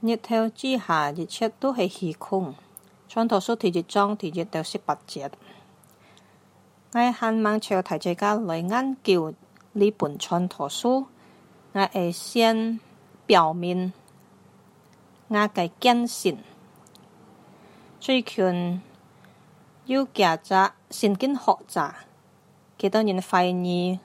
[0.00, 2.52] 日头之下，一切都係虚空。
[3.12, 5.28] 《創头书第一章第一到十八节。
[6.92, 9.34] 我喺網上找啲作家来研究
[9.72, 11.06] 呢本《創头书，
[11.72, 12.78] 我会先
[13.26, 13.92] 表面
[15.26, 16.36] 我嘅驚訝，
[17.98, 18.80] 最近
[19.86, 21.80] 要夾渣，先经学习。
[22.78, 23.52] 几多年怀疑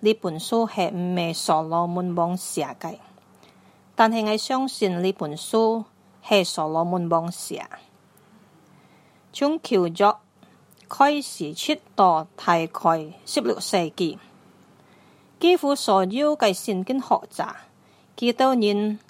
[0.00, 2.98] 呢本书係唔係《所罗门王》写嘅？
[3.98, 5.84] 但系我相信呢本书
[6.22, 7.66] 系所罗门邦写，
[9.32, 10.20] 从桥脚
[10.88, 14.16] 开始出到大概十六世纪，
[15.40, 17.44] 几乎所有嘅圣经学者，
[18.14, 19.00] 几多年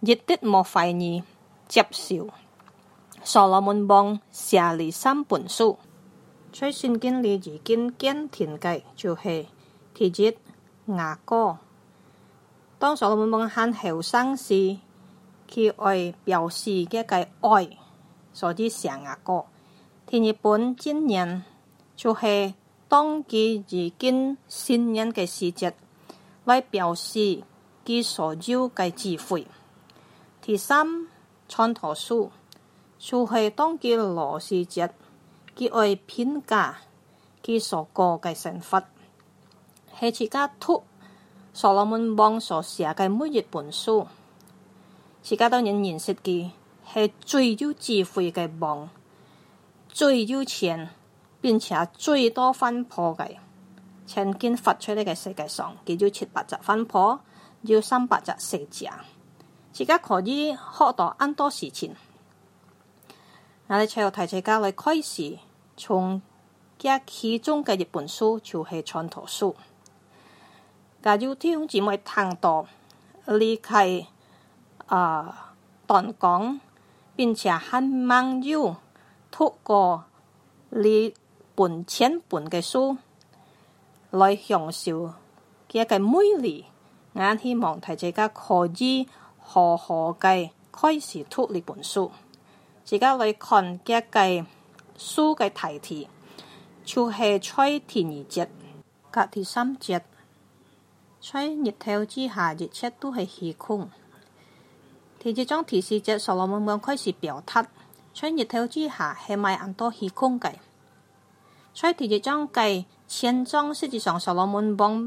[0.00, 1.22] 亦都冇怀疑
[1.68, 2.28] 接受
[3.22, 5.78] 所罗门邦写呢三本书。
[6.52, 9.46] 在圣经里已经见天嘅就系
[9.94, 10.36] 地质、
[10.86, 11.58] 牙膏。
[12.82, 14.76] 当所罗门帮佢喊后生时，
[15.46, 17.16] 其爱表示嘅个
[17.48, 17.68] 爱，
[18.32, 19.44] 所以成阿哥。
[20.04, 21.44] 第二本箴言
[21.94, 22.54] 就系
[22.88, 25.72] 当佢而今新年嘅时节，
[26.44, 27.44] 来表示
[27.86, 29.46] 佢所有嘅智慧。
[30.40, 31.06] 第三
[31.48, 32.32] 传陀书
[32.98, 34.90] 就系当佢罗时节，
[35.56, 36.78] 佢爱评价
[37.44, 38.82] 佢所过嘅成佛
[40.00, 40.82] 系一家徒。
[41.54, 44.06] 所罗门王所写嘅每一本书，
[45.22, 46.50] 自家都有人认识记
[46.92, 48.88] 系最有智慧嘅王，
[49.86, 50.88] 最有钱，
[51.42, 53.36] 并且最多分破嘅。
[54.06, 57.20] 曾经发出嚟嘅世界上，佢有七八十分破，
[57.62, 58.86] 要三百只四字。
[59.74, 61.94] 自家可以学到很多事情。
[63.66, 65.36] 我哋就提出提，我哋开始
[65.76, 66.20] 从
[66.80, 69.54] 一其中嘅一本书就系创陀书。
[71.02, 72.64] 假如你唔妹谈到
[73.26, 74.06] 离开
[74.86, 75.52] 啊
[75.84, 76.60] 断江，
[77.16, 78.76] 并且很网友
[79.32, 80.04] 透过
[80.70, 81.14] 呢
[81.56, 82.96] 本千本嘅书
[84.10, 85.12] 来享受
[85.68, 86.66] 佢嘅魅力，
[87.14, 89.08] 我希望大家可以
[89.40, 92.12] 好好嘅开始读呢本书，
[92.84, 94.46] 自家来看嘅嘅
[94.96, 96.08] 书嘅题題，
[96.84, 98.46] 就係在第二
[99.10, 100.00] 甲第三节。
[101.22, 103.88] 在熱头之下，熱車都係氣空。
[105.20, 107.60] 第二中提示只《所羅門榜》開始表突，
[108.12, 110.54] 在熱头之下係咪很多氣空嘅？
[111.72, 114.98] 在第二張計前章實際上《所羅門榜》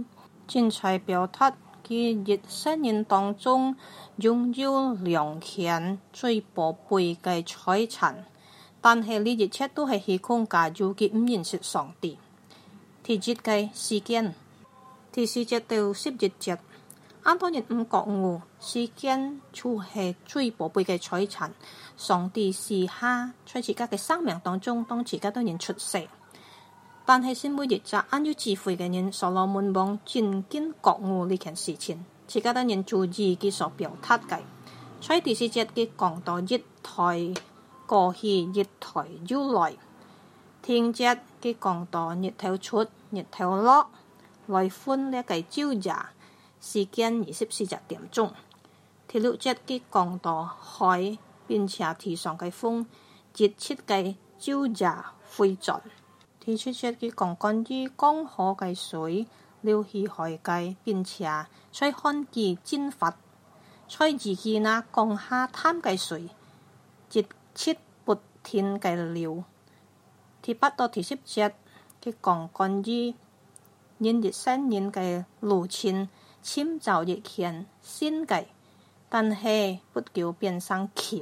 [0.48, 1.44] 正在表突，
[1.86, 3.76] 佢熱身人當中
[4.18, 8.16] 擁有良強最寶貝嘅財產，
[8.80, 12.18] 但係你熱車都係氣空假如佢唔認識上帝。
[13.04, 14.34] 第二嘅時間。
[15.16, 16.60] 第四节到十二节，
[17.24, 21.54] 安托尼五觉悟，时间处系最宝贝嘅财产。
[21.96, 26.06] 上帝是下在自家嘅生命当中，当自家都人出世，
[27.06, 34.42] 但系先每日就安于智慧嘅人，所罗门王进渐觉悟呢件事情，自家都人注意嘅所表达嘅。
[35.16, 37.42] 以，第四节嘅讲到一台
[37.88, 39.78] 过去，一台要来，
[40.62, 43.88] 听节嘅讲到日头出，日头落。
[44.48, 46.06] 为欢呢个朝日
[46.62, 48.32] 时间二十四十点钟，
[49.08, 51.18] 第路节嘅廣度海，
[51.48, 52.86] 并且提上嘅风，
[53.34, 55.04] 截切嘅朝日
[55.36, 55.82] 灰转，
[56.40, 59.26] 第七节嘅鋼干于江河嘅水
[59.62, 63.18] 流起海界，并且吹看見蒸发，
[63.88, 66.30] 吹自己那降下滩嘅水
[67.10, 67.26] 截
[67.56, 69.44] 切不停嘅流，
[70.44, 71.56] 第八到鐵十节
[72.02, 73.16] 嘅鋼干于。
[73.98, 76.10] 人一生人个路程，
[76.42, 78.44] 先走个前，先个，
[79.08, 81.18] 但是不久变上桥。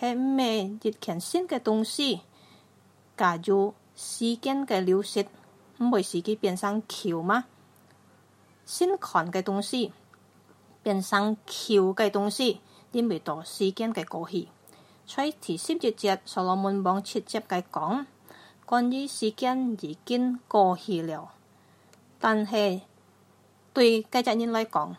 [0.00, 0.64] 遐咩？
[0.82, 2.20] 以前先个东西，
[3.16, 5.24] 假如时间个流逝，
[5.76, 7.44] 唔会自己变上桥吗？
[8.66, 9.92] 先看个东西，
[10.82, 12.60] 变上桥个东西，
[12.90, 14.48] 因为到时间个过去。
[15.06, 18.04] 在第四一节，所罗门王直接个讲。
[18.68, 21.30] 关于时间已经过去了，
[22.20, 22.82] 但係
[23.72, 24.94] 對嗰只人来讲，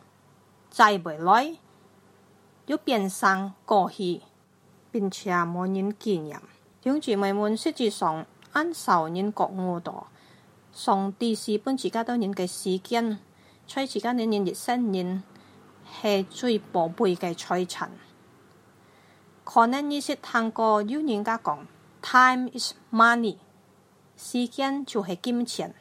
[0.71, 1.55] 再未来
[2.65, 4.21] 要變相过去，
[4.89, 6.41] 並且冇人纪念。
[6.81, 9.45] 總之，妹们，實際上，按常人角
[9.83, 10.07] 度，
[10.73, 13.19] 從電視搬自家多人嘅时间，
[13.67, 15.21] 喺自家嘅人一生人
[16.01, 17.91] 係最寶貴嘅财产。
[19.43, 21.59] 可能你識听過有人家講
[22.01, 23.37] ，time is money。
[24.19, 25.73] 时间就是金钱。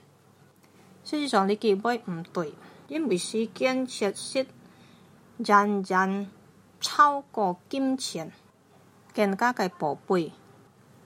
[1.03, 2.53] 事实上，你根本唔对，
[2.87, 4.47] 因为时间确实
[5.39, 6.31] 然然
[6.81, 8.31] 超过金钱
[9.13, 10.33] 更加嘅宝贝。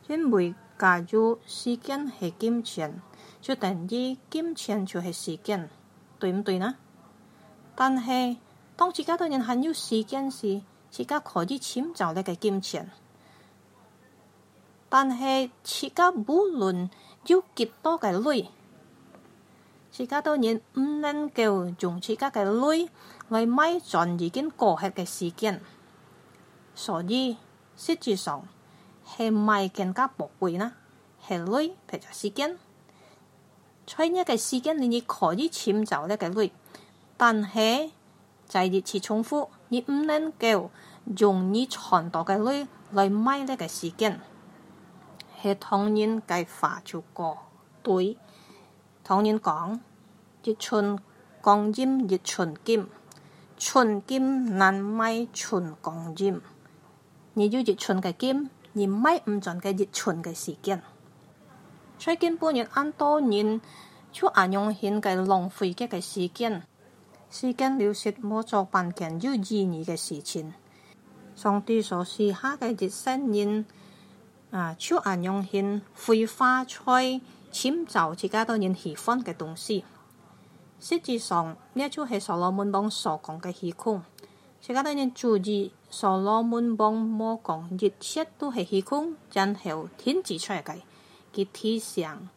[0.08, 3.00] 因为假如时间系金钱，
[3.40, 5.70] 就等于金钱就系时间，
[6.19, 6.75] 对唔对呢？
[7.75, 8.37] 但是，
[8.76, 12.90] 当自家对人很有时间时，自家可以寻找你嘅金钱。
[14.90, 16.90] 但是，自家无论
[17.27, 18.49] 有几多嘅泪
[19.93, 22.91] 自家当然唔能够用自家嘅泪
[23.29, 25.61] 来买尽已经过去嘅时间
[26.75, 27.37] 所以
[27.77, 28.43] 实际上
[29.05, 30.73] 系咪更加宝贵呢
[31.27, 32.59] 系泪撇除时间
[33.87, 36.51] 在呢个时间里你可以迁就呢个泪
[37.17, 37.93] 但系
[38.49, 40.71] 在热切重复你唔能够
[41.19, 44.19] 用你赚到嘅泪嚟买呢个时间
[45.43, 47.37] 係唐人嘅花就歌。
[47.83, 48.17] 对，
[49.03, 49.81] 唐人讲：
[50.44, 50.97] 一寸
[51.41, 52.87] 光阴一寸金，
[53.59, 56.41] 寸金难买寸光阴。
[57.35, 60.81] 你就一寸嘅金，你买唔准嘅一寸嘅时间。
[61.99, 63.61] 最近半年，很多人
[64.12, 66.62] 就按用现嘅浪费嘅时间，
[67.29, 70.55] 时间流逝冇做半件有意义嘅事情。
[71.35, 73.67] 上帝所赐下嘅一生人。
[74.53, 77.19] 啊，秋颜用献绘花菜，
[77.51, 79.83] 寻找自己多人喜欢嘅东西。
[80.79, 84.03] 实际上，呢就系所罗门王所讲嘅虚空。
[84.61, 90.77] 自己多人注意，所罗门王莫讲一切都系虚空，然后天子出嚟嘅，
[91.35, 92.29] 佢提醒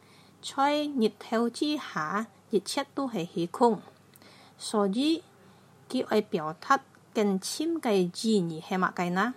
[0.42, 3.82] 在日头之下，一切都系虚空。
[4.58, 5.22] 所以，
[5.90, 6.80] 佢爱表达
[7.14, 9.34] 更深嘅意义系脉嘅呢？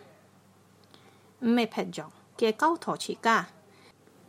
[1.41, 2.13] 唔系拍照。
[2.39, 3.49] 嘅高妥世家，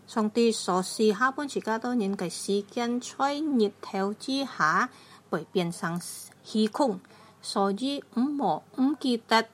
[0.08, 4.90] 上帝所示下半世家多年嘅时间在热头之下
[5.30, 6.02] 会变成
[6.44, 7.00] 虚空，
[7.40, 9.46] 所以唔冇唔记得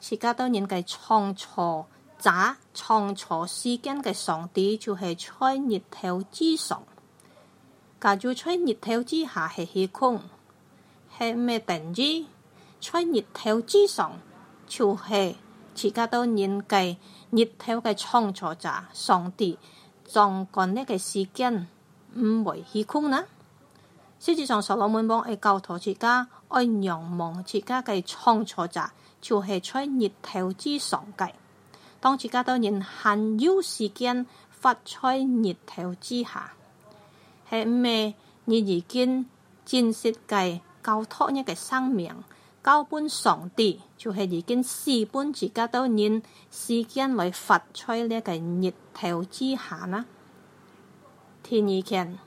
[0.00, 6.84] 世家多年嘅创作咋创作时间嘅上帝就系在热头之上，
[8.00, 10.22] 假如喺热头之下系虚空
[11.18, 12.28] 系咩定义？
[12.80, 14.18] 喺热头之上
[14.68, 15.36] 就系
[15.74, 16.96] 世家多年嘅。
[17.36, 19.58] 熱头嘅創作者上帝
[20.08, 21.66] 壯幹呢嘅时間
[22.16, 23.24] 唔会虚空呢？
[24.20, 28.88] 甚至上所罗门幫嘅教徒作家愛仰望自家嘅創作者，
[29.20, 31.32] 就係在熱头之上嘅，
[31.98, 36.52] 當自家當然限有时間發在熱头之下，
[37.50, 38.14] 係咩
[38.44, 39.26] 你已经
[39.66, 42.14] 戰設計教托呢嘅生命？
[42.64, 48.32] 交搬上帝就係已經私搬自家都念时間来發出呢个個
[49.12, 50.06] 熱之下啦。
[51.42, 52.18] 第二件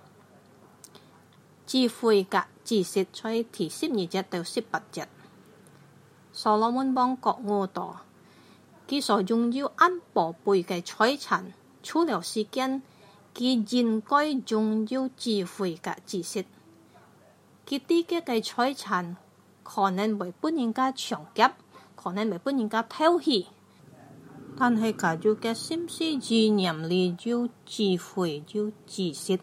[1.66, 5.08] 智慧格知識，在第十二隻到十八隻。
[6.32, 8.02] 所羅門幫國王多，
[8.88, 11.52] 佢所重要安伯贝嘅财产，
[11.82, 12.84] 除了时間，
[13.34, 16.44] 佢應該重要智慧嘅知識，
[17.68, 19.18] 佢啲嘅嘅产。
[19.68, 21.52] 可能未俾人家抢劫，
[21.96, 23.46] 可能未俾人家偷去，
[24.58, 29.38] 但系佢就嘅心思要念力就智慧就知识，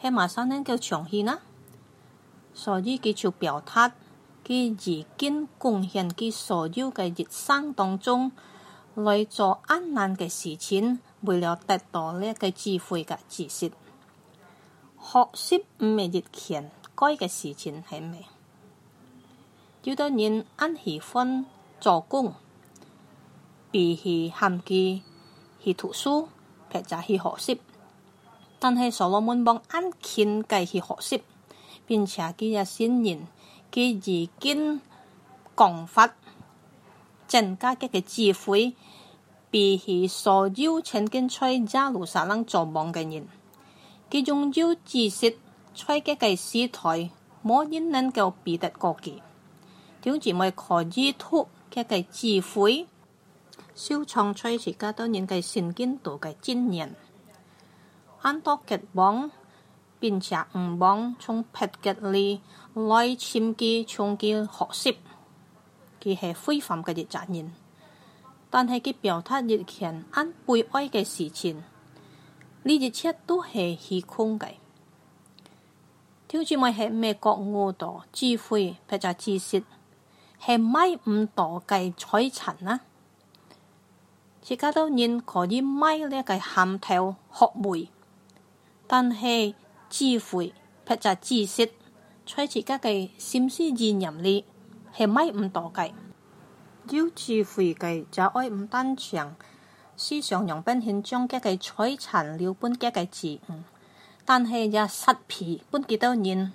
[0.00, 1.40] 係咪上能叫抢去呢？
[2.54, 3.92] 所以佢就表达
[4.46, 8.30] 佢自经贡献佢所有嘅一生当中，
[8.94, 13.72] 来做困难嘅事情，为了得到呢个智慧嘅知识。
[14.98, 16.62] 学习唔係越強，
[16.94, 18.24] 該嘅事情係咩？
[19.88, 21.46] 许多人按喜欢
[21.80, 22.34] 做工，
[23.70, 25.02] 比起含机
[25.64, 26.28] 去读书，
[26.70, 27.58] 或者去学习。
[28.58, 31.22] 但是所罗门帮按勤计去学习，
[31.86, 33.26] 并且佢也信任
[33.72, 33.80] 佢
[34.12, 34.82] 已经
[35.56, 36.14] 讲法，
[37.26, 38.74] 增家佢嘅智慧，
[39.50, 43.26] 比起所有曾经在耶路撒冷做梦嘅人，
[44.10, 45.30] 佢拥有知识，
[45.74, 47.10] 在家嘅时代
[47.42, 49.14] 冇人能够比得过佢。
[50.00, 52.86] 条姊妹可以托佢嘅智慧、
[53.74, 56.94] 小创才气，加多人嘅神经度嘅经验。
[58.22, 59.30] 咁多嘅帮，
[59.98, 62.40] 并且唔帮从别嘅里
[62.74, 64.98] 来迁机从佢学习，
[66.00, 67.52] 佢系非凡嘅一责任。
[68.50, 71.62] 但系佢表达热情，咁悲哀嘅事情，
[72.62, 74.52] 呢一切都系虚空嘅。
[76.28, 79.62] 条住咪系咩觉悟度、智慧，或者知识？
[80.44, 82.80] 系咪唔多嘅彩尘啊？
[84.48, 87.90] 而家都认可以咪呢一个喊头学梅，
[88.86, 89.54] 但系
[89.90, 90.54] 智慧
[90.86, 91.66] 撇杂知识，
[92.24, 94.44] 在自家嘅心思意念里
[94.96, 95.88] 系咪唔多嘅？
[96.90, 99.34] 要智慧嘅就爱唔单纯，
[99.96, 103.40] 思想用兵献将嘅嘅彩尘了般嘅计字，
[104.24, 106.52] 但系一失皮般几多年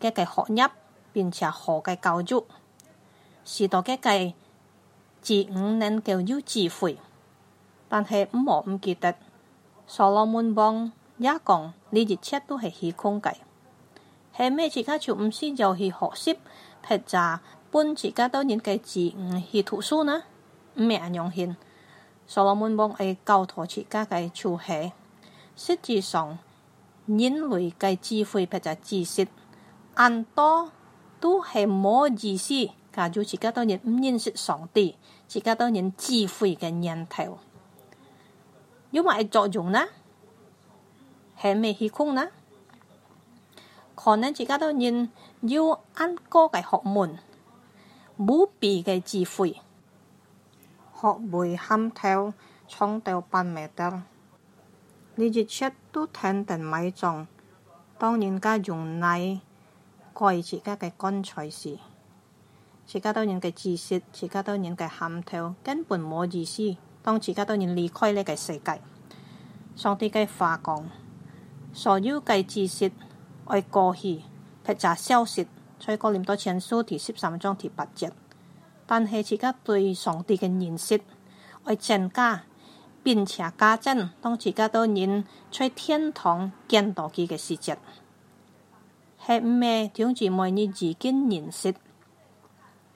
[0.00, 0.70] 嘅嘅学入。
[1.14, 2.44] 并且好嘅教育，
[3.44, 4.34] 适度嘅给
[5.22, 6.98] 子女能够有智慧。
[7.88, 9.14] 但系唔好唔记得，
[9.86, 13.32] 所罗门王也讲，你一切都系虚空嘅，
[14.36, 16.36] 系咩自家就唔需就去学习，
[16.84, 17.40] 撇下
[17.70, 20.24] 本自家当年该字，悟去读书呢？
[20.74, 21.56] 唔免用心，
[22.26, 24.92] 所罗门王系教徒自家嘅出息，
[25.54, 26.36] 实际上
[27.06, 29.28] 人类嘅智慧撇下知识，
[29.94, 30.72] 按多。
[31.24, 34.94] 都係冇意思，假如自家当年唔認識上帝，
[35.26, 37.38] 自家当年智慧嘅人頭，
[38.90, 39.84] 有咩作用呢？
[41.40, 42.28] 係咩虚空呢？
[43.94, 47.12] 可能自家当年要安哥嘅學問，
[48.18, 49.56] 無比嘅智慧，
[51.00, 52.34] 學会喊跳，
[52.68, 54.02] 創造百未得。
[55.14, 57.26] 你只出都聽定埋葬，
[57.96, 59.40] 当當然家用你。
[60.14, 61.76] 过去自己嘅干才事，
[62.86, 66.76] 自己多人嘅知识，自己多人嘅喊跳，根本冇意思。
[67.02, 68.80] 当自己多人离开呢个世界，
[69.74, 70.88] 上帝嘅话讲，
[71.72, 72.90] 所有嘅知识
[73.44, 74.20] 会过去，
[74.64, 75.46] 或者消失。
[75.84, 78.10] 在过念多前书第十三章第八节，
[78.86, 80.98] 但系自己对上帝嘅认识
[81.64, 82.44] 会增加，
[83.02, 84.08] 并且加增。
[84.22, 87.76] 当自己多人在天堂见到佢嘅时节。
[89.26, 89.90] 系咩？
[89.94, 91.72] 总之，望你自己认识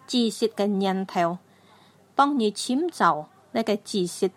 [0.06, 1.38] 知识嘅念头，
[2.14, 4.28] 帮你迁就你嘅知识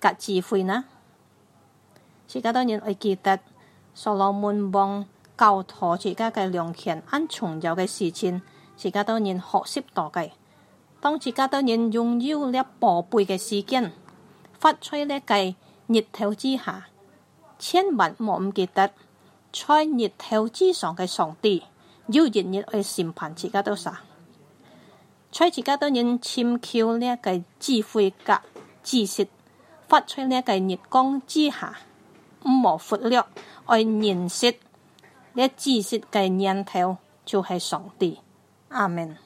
[0.00, 0.84] 及智慧呢。
[2.28, 3.36] 自家当然会记得
[3.94, 5.04] 所罗门王
[5.36, 8.40] 教徒自家嘅良权安重要嘅事情，
[8.76, 10.30] 自家当然学习多嘅。
[11.00, 13.90] 当自家当然拥有力膊背嘅时间，
[14.56, 15.34] 发出呢个
[15.88, 16.86] 热头之下，
[17.58, 18.88] 千万唔记得。
[19.52, 21.64] 在日头之上嘅上帝，
[22.06, 24.00] 有日日去审判自家都啥？
[25.32, 28.42] 在自家多人谦求呢个智慧甲
[28.82, 29.26] 知识，
[29.88, 31.76] 发出呢个日光之下，
[32.44, 33.18] 唔无阔略
[33.66, 34.52] 爱认识
[35.32, 38.18] 呢知识嘅源头就系上帝。
[38.68, 39.16] 阿门。